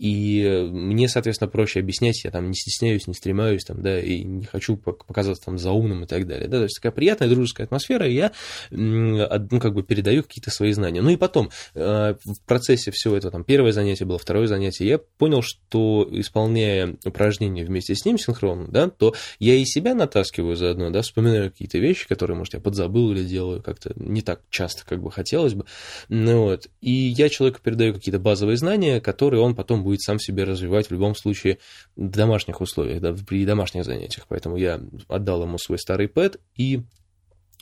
и 0.00 0.66
мне, 0.72 1.08
соответственно, 1.08 1.50
проще 1.50 1.80
объяснять, 1.80 2.24
я 2.24 2.30
там 2.30 2.48
не 2.48 2.54
стесняюсь, 2.54 3.06
не 3.06 3.12
стремаюсь, 3.12 3.64
там, 3.64 3.82
да, 3.82 4.00
и 4.00 4.24
не 4.24 4.46
хочу 4.46 4.78
показаться 4.78 5.44
там 5.44 5.58
заумным 5.58 6.04
и 6.04 6.06
так 6.06 6.26
далее. 6.26 6.48
Да, 6.48 6.56
то 6.56 6.62
есть 6.62 6.76
такая 6.76 6.90
приятная 6.90 7.28
дружеская 7.28 7.66
атмосфера, 7.66 8.08
и 8.08 8.14
я, 8.14 8.32
ну, 8.70 9.60
как 9.60 9.74
бы 9.74 9.82
передаю 9.82 10.22
какие-то 10.22 10.50
свои 10.50 10.72
знания. 10.72 11.02
Ну 11.02 11.10
и 11.10 11.18
потом, 11.18 11.50
э, 11.74 12.14
в 12.24 12.40
процессе 12.46 12.90
всего 12.92 13.14
этого, 13.14 13.30
там, 13.30 13.44
первое 13.44 13.72
занятие 13.72 14.06
было, 14.06 14.18
второе 14.18 14.46
занятие, 14.46 14.86
я 14.86 14.96
понял, 14.96 15.42
что 15.42 16.08
исполняя 16.12 16.96
упражнения 17.04 17.66
вместе 17.66 17.94
с 17.94 18.06
ним 18.06 18.16
синхронно, 18.16 18.68
да, 18.68 18.88
то 18.88 19.14
я 19.38 19.54
и 19.54 19.66
себя 19.66 19.94
натаскиваю 19.94 20.56
заодно, 20.56 20.88
да, 20.88 21.02
вспоминаю 21.02 21.50
какие-то 21.50 21.76
вещи, 21.76 22.08
которые, 22.08 22.38
может, 22.38 22.54
я 22.54 22.60
подзабыл 22.60 23.12
или 23.12 23.22
делаю 23.22 23.62
как-то 23.62 23.92
не 23.96 24.22
так 24.22 24.40
часто, 24.48 24.86
как 24.86 25.02
бы 25.02 25.10
хотелось 25.10 25.52
бы. 25.52 25.66
Ну, 26.08 26.44
вот. 26.44 26.68
И 26.80 26.90
я 26.90 27.28
человеку 27.28 27.60
передаю 27.62 27.92
какие-то 27.92 28.18
базовые 28.18 28.56
знания, 28.56 29.02
которые 29.02 29.42
он 29.42 29.54
потом 29.54 29.82
будет 29.82 29.89
будет 29.90 30.02
сам 30.02 30.20
себе 30.20 30.44
развивать 30.44 30.86
в 30.86 30.92
любом 30.92 31.16
случае 31.16 31.58
в 31.96 32.08
домашних 32.08 32.60
условиях, 32.60 33.00
да, 33.00 33.12
при 33.12 33.44
домашних 33.44 33.84
занятиях. 33.84 34.26
Поэтому 34.28 34.56
я 34.56 34.80
отдал 35.08 35.42
ему 35.42 35.58
свой 35.58 35.78
старый 35.78 36.06
пэт 36.06 36.36
и 36.54 36.82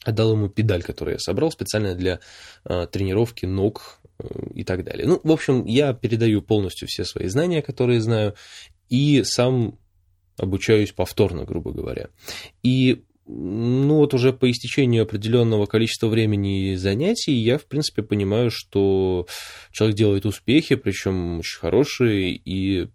отдал 0.05 0.33
ему 0.33 0.49
педаль, 0.49 0.83
которую 0.83 1.15
я 1.15 1.19
собрал 1.19 1.51
специально 1.51 1.95
для 1.95 2.21
э, 2.65 2.87
тренировки 2.93 3.47
ног 3.47 4.01
э, 4.19 4.25
и 4.55 4.65
так 4.65 4.85
далее. 4.85 5.07
Ну, 5.07 5.21
в 5.25 5.33
общем, 5.33 5.65
я 5.65 5.95
передаю 5.95 6.43
полностью 6.43 6.87
все 6.87 7.05
свои 7.05 7.29
знания, 7.29 7.63
которые 7.63 8.01
знаю, 8.03 8.35
и 8.91 9.23
сам 9.25 9.79
обучаюсь 10.37 10.93
повторно, 10.93 11.45
грубо 11.45 11.73
говоря. 11.73 12.11
И 12.63 13.05
ну 13.29 13.97
вот 13.97 14.15
уже 14.15 14.33
по 14.33 14.51
истечению 14.51 15.03
определенного 15.03 15.67
количества 15.67 16.09
времени 16.09 16.75
занятий 16.77 17.35
я, 17.35 17.59
в 17.59 17.67
принципе, 17.67 18.03
понимаю, 18.03 18.51
что 18.51 19.27
человек 19.71 19.97
делает 19.97 20.25
успехи, 20.25 20.77
причем 20.77 21.41
очень 21.41 21.59
хорошие, 21.59 22.33
и 22.33 22.89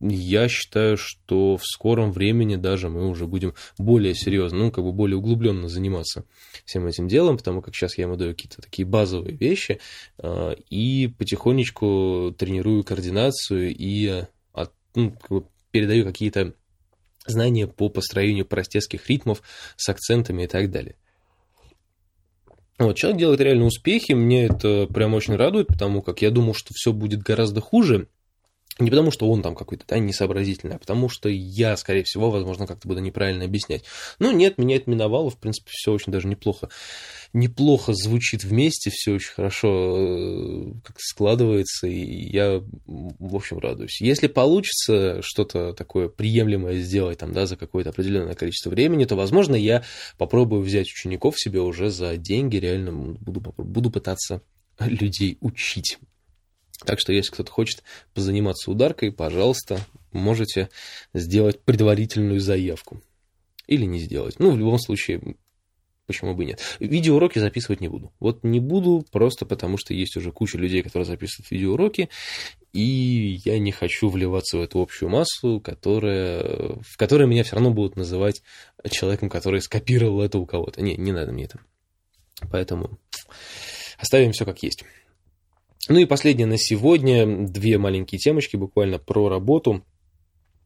я 0.00 0.48
считаю, 0.48 0.96
что 0.96 1.56
в 1.56 1.64
скором 1.64 2.10
времени 2.10 2.56
даже 2.56 2.88
мы 2.88 3.08
уже 3.08 3.26
будем 3.26 3.54
более 3.78 4.14
серьезно, 4.14 4.58
ну, 4.58 4.70
как 4.72 4.82
бы 4.82 4.92
более 4.92 5.18
углубленно 5.18 5.68
заниматься 5.68 6.24
всем 6.64 6.86
этим 6.86 7.06
делом, 7.06 7.36
потому 7.36 7.62
как 7.62 7.74
сейчас 7.74 7.98
я 7.98 8.04
ему 8.04 8.16
даю 8.16 8.32
какие-то 8.32 8.62
такие 8.62 8.86
базовые 8.86 9.36
вещи 9.36 9.78
а, 10.18 10.56
и 10.70 11.12
потихонечку 11.18 12.34
тренирую 12.36 12.82
координацию 12.82 13.74
и 13.76 14.24
ну, 14.94 15.14
передаю 15.70 16.04
какие-то 16.04 16.54
знания 17.26 17.66
по 17.66 17.88
построению 17.88 18.46
простецких 18.46 19.08
ритмов 19.08 19.42
с 19.76 19.88
акцентами 19.88 20.44
и 20.44 20.46
так 20.46 20.70
далее. 20.70 20.96
Вот, 22.78 22.96
человек 22.96 23.18
делает 23.18 23.40
реально 23.40 23.66
успехи, 23.66 24.12
мне 24.12 24.46
это 24.46 24.86
прям 24.86 25.12
очень 25.12 25.36
радует, 25.36 25.66
потому 25.66 26.00
как 26.00 26.22
я 26.22 26.30
думал, 26.30 26.54
что 26.54 26.72
все 26.74 26.94
будет 26.94 27.22
гораздо 27.22 27.60
хуже, 27.60 28.08
не 28.84 28.90
потому, 28.90 29.10
что 29.10 29.30
он 29.30 29.42
там 29.42 29.54
какой-то 29.54 29.84
да, 29.86 29.98
несообразительный, 29.98 30.76
а 30.76 30.78
потому 30.78 31.08
что 31.08 31.28
я, 31.28 31.76
скорее 31.76 32.04
всего, 32.04 32.30
возможно, 32.30 32.66
как-то 32.66 32.88
буду 32.88 33.00
неправильно 33.00 33.44
объяснять. 33.44 33.84
Ну, 34.18 34.30
нет, 34.30 34.58
меня 34.58 34.76
это 34.76 34.90
миновало, 34.90 35.30
в 35.30 35.38
принципе, 35.38 35.70
все 35.72 35.92
очень 35.92 36.12
даже 36.12 36.28
неплохо. 36.28 36.68
Неплохо 37.32 37.92
звучит 37.94 38.44
вместе, 38.44 38.90
все 38.90 39.12
очень 39.12 39.32
хорошо 39.32 39.96
э, 39.98 40.72
как 40.84 40.96
складывается, 40.98 41.86
и 41.86 42.30
я, 42.30 42.60
в 42.86 43.36
общем, 43.36 43.58
радуюсь. 43.58 44.00
Если 44.00 44.26
получится 44.26 45.20
что-то 45.22 45.72
такое 45.72 46.08
приемлемое 46.08 46.76
сделать 46.76 47.18
там, 47.18 47.32
да, 47.32 47.46
за 47.46 47.56
какое-то 47.56 47.90
определенное 47.90 48.34
количество 48.34 48.70
времени, 48.70 49.04
то, 49.04 49.14
возможно, 49.16 49.54
я 49.54 49.84
попробую 50.18 50.62
взять 50.62 50.88
учеников 50.88 51.38
себе 51.38 51.60
уже 51.60 51.90
за 51.90 52.16
деньги, 52.16 52.56
реально 52.56 52.92
буду, 52.92 53.54
буду 53.56 53.90
пытаться 53.90 54.42
людей 54.80 55.38
учить. 55.40 55.98
Так 56.84 56.98
что, 57.00 57.12
если 57.12 57.32
кто-то 57.32 57.50
хочет 57.50 57.82
позаниматься 58.14 58.70
ударкой, 58.70 59.12
пожалуйста, 59.12 59.80
можете 60.12 60.70
сделать 61.12 61.60
предварительную 61.60 62.40
заявку. 62.40 63.02
Или 63.66 63.84
не 63.84 63.98
сделать. 63.98 64.38
Ну, 64.38 64.50
в 64.50 64.58
любом 64.58 64.78
случае, 64.78 65.36
почему 66.06 66.34
бы 66.34 66.44
нет. 66.44 66.60
Видеоуроки 66.80 67.38
записывать 67.38 67.80
не 67.80 67.88
буду. 67.88 68.12
Вот 68.18 68.42
не 68.42 68.58
буду 68.58 69.06
просто 69.12 69.46
потому, 69.46 69.76
что 69.76 69.94
есть 69.94 70.16
уже 70.16 70.32
куча 70.32 70.58
людей, 70.58 70.82
которые 70.82 71.06
записывают 71.06 71.50
видеоуроки, 71.50 72.08
и 72.72 73.40
я 73.44 73.58
не 73.58 73.70
хочу 73.70 74.08
вливаться 74.08 74.58
в 74.58 74.62
эту 74.62 74.80
общую 74.80 75.08
массу, 75.08 75.60
которая, 75.60 76.78
в 76.82 76.96
которой 76.96 77.28
меня 77.28 77.44
все 77.44 77.56
равно 77.56 77.70
будут 77.70 77.94
называть 77.94 78.42
человеком, 78.90 79.28
который 79.28 79.60
скопировал 79.60 80.22
это 80.22 80.38
у 80.38 80.46
кого-то. 80.46 80.82
Не, 80.82 80.96
не 80.96 81.12
надо 81.12 81.30
мне 81.30 81.44
это. 81.44 81.60
Поэтому 82.50 82.98
оставим 83.98 84.32
все 84.32 84.44
как 84.44 84.62
есть. 84.62 84.82
Ну 85.88 85.98
и 85.98 86.04
последнее 86.04 86.46
на 86.46 86.58
сегодня, 86.58 87.48
две 87.48 87.78
маленькие 87.78 88.18
темочки 88.18 88.56
буквально 88.56 88.98
про 88.98 89.28
работу. 89.28 89.84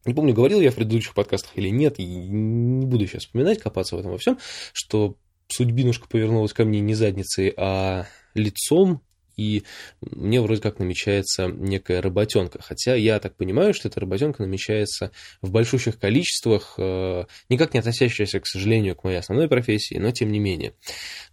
Не 0.05 0.13
помню, 0.13 0.33
говорил 0.33 0.61
я 0.61 0.71
в 0.71 0.75
предыдущих 0.75 1.13
подкастах 1.13 1.51
или 1.55 1.69
нет, 1.69 1.97
не 1.97 2.85
буду 2.85 3.07
сейчас 3.07 3.23
вспоминать, 3.23 3.59
копаться 3.59 3.95
в 3.95 3.99
этом 3.99 4.11
во 4.11 4.17
всем, 4.17 4.37
что 4.73 5.15
судьбинушка 5.47 6.07
повернулась 6.07 6.53
ко 6.53 6.63
мне 6.65 6.79
не 6.79 6.93
задницей, 6.93 7.53
а 7.57 8.05
лицом, 8.35 9.01
и 9.37 9.63
мне 10.01 10.41
вроде 10.41 10.61
как 10.61 10.79
намечается 10.79 11.47
некая 11.47 12.01
работенка. 12.01 12.61
Хотя 12.61 12.95
я 12.95 13.19
так 13.19 13.35
понимаю, 13.35 13.73
что 13.73 13.87
эта 13.87 13.99
работенка 13.99 14.43
намечается 14.43 15.11
в 15.41 15.51
большущих 15.51 15.99
количествах, 15.99 16.75
э, 16.77 17.25
никак 17.49 17.73
не 17.73 17.79
относящаяся, 17.79 18.39
к 18.39 18.47
сожалению, 18.47 18.95
к 18.95 19.03
моей 19.03 19.17
основной 19.17 19.47
профессии, 19.47 19.95
но 19.95 20.11
тем 20.11 20.31
не 20.31 20.39
менее. 20.39 20.73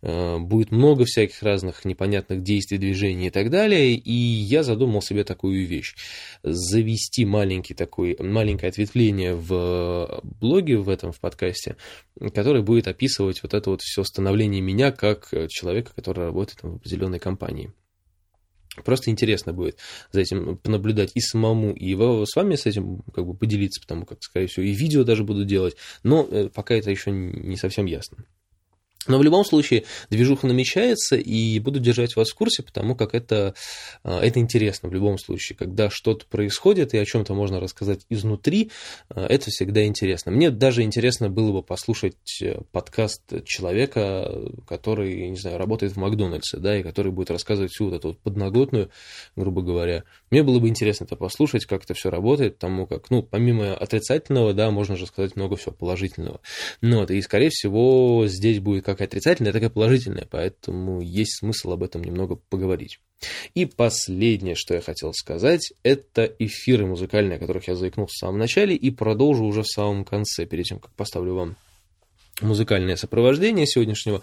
Э, 0.02 0.38
будет 0.38 0.70
много 0.70 1.04
всяких 1.04 1.42
разных 1.42 1.84
непонятных 1.84 2.42
действий, 2.42 2.78
движений 2.78 3.28
и 3.28 3.30
так 3.30 3.50
далее, 3.50 3.94
и 3.94 4.12
я 4.12 4.62
задумал 4.62 5.02
себе 5.02 5.24
такую 5.24 5.66
вещь. 5.66 5.94
Завести 6.42 7.24
маленький 7.24 7.74
такой, 7.74 8.16
маленькое 8.18 8.70
ответвление 8.70 9.34
в 9.34 10.20
блоге, 10.22 10.78
в 10.78 10.88
этом, 10.88 11.12
в 11.12 11.20
подкасте, 11.20 11.76
который 12.34 12.62
будет 12.62 12.88
описывать 12.88 13.42
вот 13.42 13.54
это 13.54 13.70
вот 13.70 13.82
все 13.82 14.02
становление 14.04 14.60
меня 14.60 14.92
как 14.92 15.32
человека, 15.48 15.92
который 15.94 16.24
работает 16.24 16.62
в 16.62 16.76
определенной 16.76 17.18
компании. 17.18 17.72
Просто 18.84 19.10
интересно 19.10 19.52
будет 19.52 19.78
за 20.12 20.20
этим 20.20 20.56
понаблюдать 20.56 21.12
и 21.14 21.20
самому, 21.20 21.72
и 21.72 21.94
с 21.94 22.34
вами 22.34 22.54
с 22.54 22.64
этим 22.64 23.02
как 23.14 23.26
бы 23.26 23.34
поделиться, 23.34 23.80
потому 23.82 24.06
как, 24.06 24.22
скорее 24.22 24.46
всего, 24.46 24.64
и 24.64 24.72
видео 24.72 25.04
даже 25.04 25.24
буду 25.24 25.44
делать, 25.44 25.76
но 26.02 26.26
э, 26.30 26.48
пока 26.48 26.74
это 26.74 26.90
еще 26.90 27.10
не 27.10 27.56
совсем 27.56 27.84
ясно. 27.84 28.24
Но 29.08 29.18
в 29.18 29.22
любом 29.22 29.44
случае 29.44 29.84
движуха 30.10 30.46
намечается, 30.46 31.16
и 31.16 31.58
буду 31.58 31.80
держать 31.80 32.14
вас 32.14 32.30
в 32.30 32.34
курсе, 32.34 32.62
потому 32.62 32.94
как 32.94 33.14
это, 33.14 33.54
а, 34.04 34.20
это 34.20 34.38
интересно 34.38 34.88
в 34.88 34.94
любом 34.94 35.18
случае. 35.18 35.56
Когда 35.56 35.90
что-то 35.90 36.26
происходит 36.26 36.94
и 36.94 36.98
о 36.98 37.04
чем-то 37.04 37.34
можно 37.34 37.58
рассказать 37.58 38.06
изнутри, 38.10 38.70
а, 39.08 39.26
это 39.26 39.50
всегда 39.50 39.84
интересно. 39.84 40.30
Мне 40.30 40.50
даже 40.50 40.82
интересно 40.82 41.28
было 41.30 41.52
бы 41.52 41.62
послушать 41.62 42.42
э, 42.42 42.60
подкаст 42.70 43.44
человека, 43.44 44.32
который, 44.68 45.30
не 45.30 45.36
знаю, 45.36 45.58
работает 45.58 45.94
в 45.94 45.96
Макдональдсе, 45.96 46.58
да, 46.58 46.78
и 46.78 46.82
который 46.82 47.10
будет 47.10 47.30
рассказывать 47.30 47.72
всю 47.72 47.86
вот 47.86 47.94
эту 47.94 48.08
вот 48.08 48.18
подноготную, 48.18 48.90
грубо 49.34 49.62
говоря. 49.62 50.04
Мне 50.30 50.42
было 50.42 50.60
бы 50.60 50.68
интересно 50.68 51.04
это 51.04 51.16
послушать, 51.16 51.66
как 51.66 51.84
это 51.84 51.94
все 51.94 52.10
работает, 52.10 52.54
потому 52.54 52.86
как, 52.86 53.10
ну, 53.10 53.22
помимо 53.22 53.74
отрицательного, 53.74 54.54
да, 54.54 54.70
можно 54.70 54.96
же 54.96 55.06
сказать 55.06 55.34
много 55.34 55.56
всего 55.56 55.72
положительного. 55.72 56.40
Ну, 56.80 57.00
вот, 57.00 57.10
и, 57.10 57.20
скорее 57.20 57.50
всего, 57.50 58.26
здесь 58.26 58.60
будет 58.60 58.84
как 58.84 58.91
отрицательная, 59.00 59.52
так 59.52 59.62
и 59.62 59.68
положительная, 59.68 60.26
поэтому 60.30 61.00
есть 61.00 61.38
смысл 61.38 61.72
об 61.72 61.82
этом 61.82 62.02
немного 62.02 62.36
поговорить. 62.36 63.00
И 63.54 63.66
последнее, 63.66 64.54
что 64.54 64.74
я 64.74 64.80
хотел 64.80 65.12
сказать, 65.14 65.72
это 65.82 66.24
эфиры 66.38 66.86
музыкальные, 66.86 67.36
о 67.36 67.38
которых 67.38 67.68
я 67.68 67.74
заикнулся 67.74 68.14
в 68.14 68.18
самом 68.18 68.38
начале, 68.38 68.74
и 68.74 68.90
продолжу 68.90 69.44
уже 69.44 69.62
в 69.62 69.68
самом 69.68 70.04
конце, 70.04 70.46
перед 70.46 70.66
тем, 70.66 70.78
как 70.78 70.92
поставлю 70.94 71.34
вам 71.34 71.56
музыкальное 72.40 72.96
сопровождение 72.96 73.66
сегодняшнего 73.66 74.22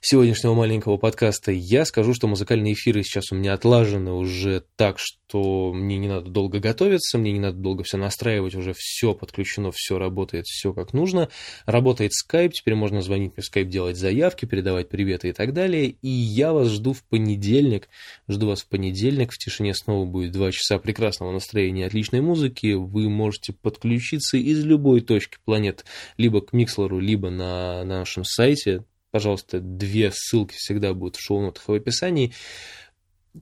сегодняшнего 0.00 0.54
маленького 0.54 0.98
подкаста, 0.98 1.50
я 1.50 1.84
скажу, 1.84 2.14
что 2.14 2.28
музыкальные 2.28 2.74
эфиры 2.74 3.02
сейчас 3.02 3.32
у 3.32 3.34
меня 3.34 3.54
отлажены 3.54 4.12
уже 4.12 4.62
так, 4.76 4.98
что 4.98 5.72
мне 5.72 5.98
не 5.98 6.06
надо 6.06 6.30
долго 6.30 6.60
готовиться, 6.60 7.18
мне 7.18 7.32
не 7.32 7.40
надо 7.40 7.58
долго 7.58 7.82
все 7.82 7.96
настраивать, 7.96 8.54
уже 8.54 8.72
все 8.76 9.14
подключено, 9.14 9.72
все 9.72 9.98
работает, 9.98 10.46
все 10.46 10.72
как 10.72 10.92
нужно. 10.92 11.28
Работает 11.64 12.12
Skype, 12.12 12.50
теперь 12.50 12.74
можно 12.74 13.02
звонить 13.02 13.32
мне 13.36 13.42
в 13.42 13.52
Skype, 13.52 13.64
делать 13.64 13.96
заявки, 13.96 14.44
передавать 14.44 14.88
приветы 14.88 15.30
и 15.30 15.32
так 15.32 15.52
далее. 15.52 15.96
И 16.02 16.08
я 16.08 16.52
вас 16.52 16.68
жду 16.68 16.92
в 16.92 17.02
понедельник, 17.02 17.88
жду 18.28 18.46
вас 18.48 18.62
в 18.62 18.68
понедельник, 18.68 19.32
в 19.32 19.38
тишине 19.38 19.74
снова 19.74 20.06
будет 20.06 20.32
два 20.32 20.52
часа 20.52 20.78
прекрасного 20.78 21.32
настроения 21.32 21.86
отличной 21.86 22.20
музыки. 22.20 22.74
Вы 22.74 23.08
можете 23.08 23.52
подключиться 23.52 24.36
из 24.36 24.64
любой 24.64 25.00
точки 25.00 25.38
планеты, 25.44 25.84
либо 26.16 26.40
к 26.40 26.52
Микслеру, 26.52 27.00
либо 27.00 27.25
на 27.30 27.84
нашем 27.84 28.24
сайте 28.24 28.84
пожалуйста, 29.16 29.60
две 29.60 30.10
ссылки 30.12 30.54
всегда 30.58 30.92
будут 30.92 31.16
в 31.16 31.22
шоу-нотах 31.22 31.62
и 31.68 31.72
в 31.72 31.74
описании 31.74 32.34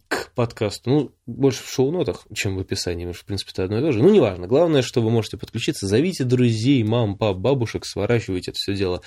к 0.07 0.33
подкасту. 0.35 0.91
Ну, 0.91 1.15
больше 1.27 1.65
в 1.65 1.69
шоу-нотах, 1.69 2.27
чем 2.33 2.57
в 2.57 2.61
описании, 2.61 3.05
потому 3.05 3.15
что, 3.15 3.25
в 3.25 3.27
принципе, 3.27 3.51
это 3.53 3.65
одно 3.65 3.79
и 3.79 3.81
то 3.81 3.91
же. 3.91 4.01
Ну, 4.01 4.13
неважно. 4.13 4.47
Главное, 4.47 4.83
что 4.83 5.01
вы 5.01 5.11
можете 5.11 5.37
подключиться. 5.37 5.89
Зовите 5.89 6.23
друзей, 6.23 6.85
мам, 6.85 7.19
пап, 7.19 7.39
бабушек, 7.39 7.87
сворачивайте 7.87 8.53
это 8.53 8.59
все 8.59 8.77
дело 8.77 9.03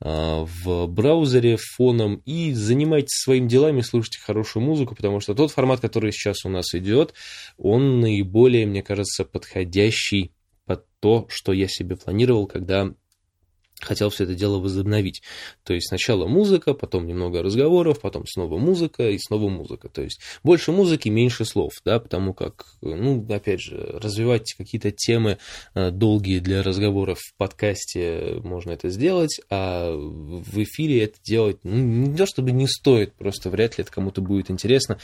э, 0.00 0.44
в 0.64 0.86
браузере 0.88 1.56
фоном 1.56 2.16
и 2.26 2.52
занимайтесь 2.52 3.22
своими 3.22 3.48
делами, 3.48 3.80
слушайте 3.80 4.18
хорошую 4.20 4.62
музыку, 4.62 4.94
потому 4.94 5.20
что 5.20 5.34
тот 5.34 5.50
формат, 5.52 5.80
который 5.80 6.12
сейчас 6.12 6.44
у 6.44 6.50
нас 6.50 6.74
идет, 6.74 7.14
он 7.56 8.00
наиболее, 8.00 8.66
мне 8.66 8.82
кажется, 8.82 9.24
подходящий 9.24 10.32
под 10.66 10.86
то, 11.00 11.26
что 11.30 11.52
я 11.52 11.66
себе 11.66 11.96
планировал, 11.96 12.46
когда 12.46 12.94
хотел 13.84 14.10
все 14.10 14.24
это 14.24 14.34
дело 14.34 14.58
возобновить. 14.58 15.22
То 15.64 15.74
есть 15.74 15.88
сначала 15.88 16.26
музыка, 16.26 16.74
потом 16.74 17.06
немного 17.06 17.42
разговоров, 17.42 18.00
потом 18.00 18.26
снова 18.26 18.58
музыка 18.58 19.10
и 19.10 19.18
снова 19.18 19.48
музыка. 19.48 19.88
То 19.88 20.02
есть 20.02 20.20
больше 20.42 20.72
музыки, 20.72 21.08
меньше 21.08 21.44
слов, 21.44 21.72
да, 21.84 21.98
потому 21.98 22.34
как, 22.34 22.66
ну, 22.80 23.26
опять 23.30 23.60
же, 23.60 23.76
развивать 24.00 24.54
какие-то 24.54 24.90
темы 24.90 25.38
э, 25.74 25.90
долгие 25.90 26.38
для 26.40 26.62
разговоров 26.62 27.18
в 27.18 27.34
подкасте 27.36 28.40
можно 28.42 28.72
это 28.72 28.88
сделать, 28.88 29.40
а 29.50 29.92
в 29.92 30.62
эфире 30.62 31.04
это 31.04 31.18
делать, 31.22 31.58
ну, 31.62 31.76
не 31.76 32.16
то 32.16 32.26
чтобы 32.26 32.52
не 32.52 32.66
стоит, 32.66 33.14
просто 33.14 33.50
вряд 33.50 33.78
ли 33.78 33.82
это 33.82 33.92
кому-то 33.92 34.20
будет 34.20 34.50
интересно 34.50 34.98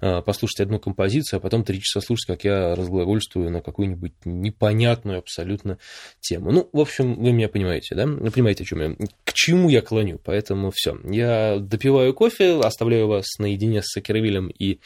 э, 0.00 0.22
послушать 0.22 0.60
одну 0.60 0.78
композицию, 0.78 1.38
а 1.38 1.40
потом 1.40 1.64
три 1.64 1.80
часа 1.80 2.04
слушать, 2.04 2.26
как 2.26 2.44
я 2.44 2.74
разглагольствую 2.74 3.50
на 3.50 3.60
какую-нибудь 3.60 4.12
непонятную 4.24 5.18
абсолютно 5.18 5.78
тему. 6.20 6.52
Ну, 6.52 6.68
в 6.72 6.80
общем, 6.80 7.14
вы 7.14 7.32
меня 7.32 7.48
понимаете, 7.48 7.94
да? 7.94 8.06
Вы 8.18 8.30
понимаете, 8.30 8.64
о 8.64 8.66
чем 8.66 8.80
я, 8.80 8.96
к 9.24 9.32
чему 9.32 9.68
я 9.68 9.80
клоню. 9.80 10.20
Поэтому 10.24 10.70
все. 10.74 10.98
Я 11.04 11.58
допиваю 11.58 12.14
кофе, 12.14 12.58
оставляю 12.58 13.08
вас 13.08 13.38
наедине 13.38 13.82
с 13.82 13.92
Сакеровилем 13.92 14.48
и 14.48 14.80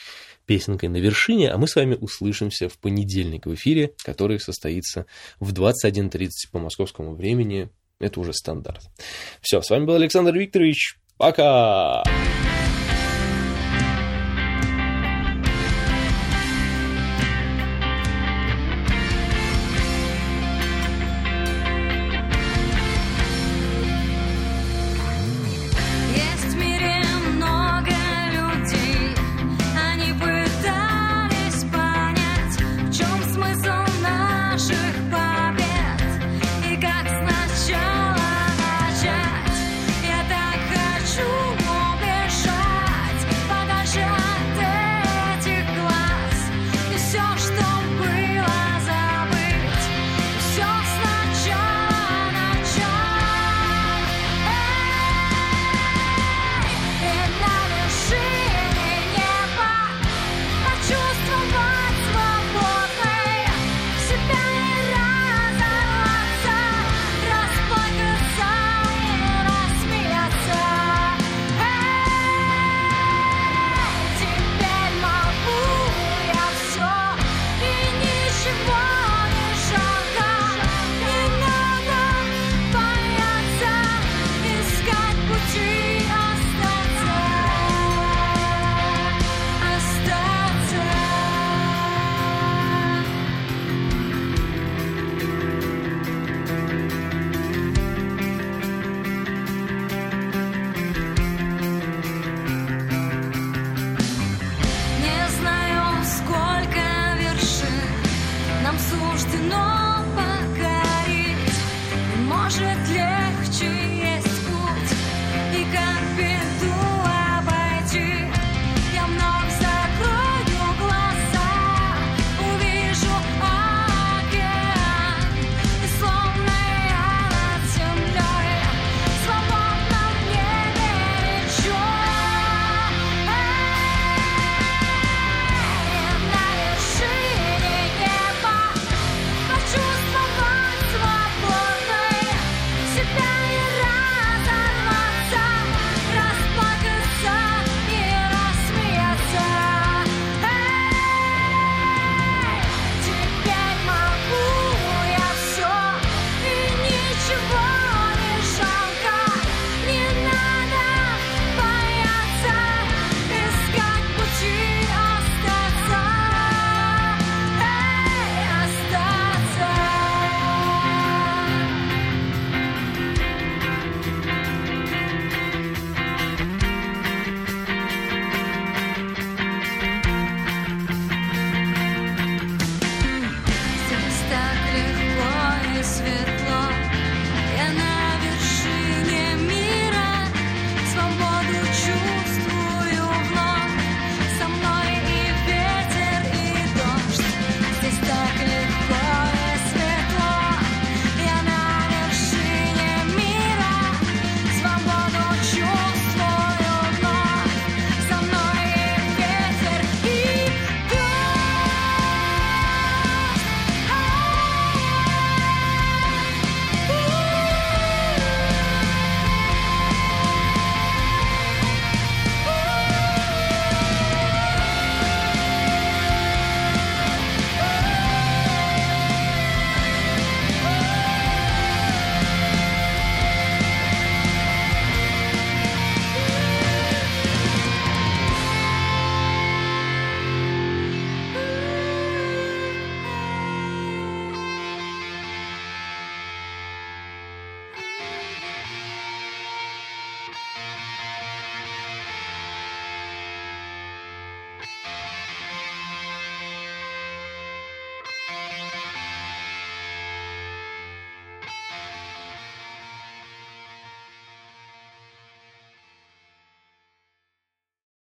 песенкой 0.46 0.88
на 0.88 0.96
вершине, 0.96 1.50
а 1.50 1.58
мы 1.58 1.68
с 1.68 1.76
вами 1.76 1.94
услышимся 1.94 2.68
в 2.68 2.78
понедельник 2.78 3.46
в 3.46 3.54
эфире, 3.54 3.92
который 4.04 4.40
состоится 4.40 5.06
в 5.40 5.52
21.30 5.52 6.28
по 6.50 6.58
московскому 6.58 7.14
времени. 7.14 7.70
Это 8.00 8.20
уже 8.20 8.32
стандарт. 8.32 8.82
Все, 9.40 9.62
с 9.62 9.70
вами 9.70 9.84
был 9.84 9.94
Александр 9.94 10.36
Викторович. 10.36 10.98
Пока! 11.16 12.02